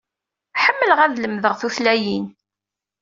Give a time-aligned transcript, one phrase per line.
[0.63, 2.25] Ḥemmleɣ ad lemdeɣ tutlayin.